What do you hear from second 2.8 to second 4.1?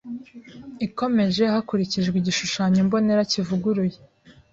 mbonera kivuguruye